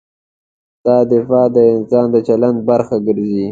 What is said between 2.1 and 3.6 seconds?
د چلند برخه ګرځي.